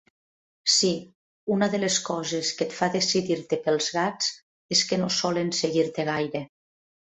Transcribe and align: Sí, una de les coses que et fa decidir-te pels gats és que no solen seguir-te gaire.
Sí, 0.75 0.93
una 1.55 1.67
de 1.73 1.79
les 1.83 1.97
coses 2.07 2.49
que 2.61 2.67
et 2.69 2.73
fa 2.77 2.89
decidir-te 2.95 3.59
pels 3.67 3.91
gats 3.99 4.31
és 4.77 4.83
que 4.93 5.01
no 5.03 5.11
solen 5.19 5.53
seguir-te 5.61 6.09
gaire. 6.11 6.45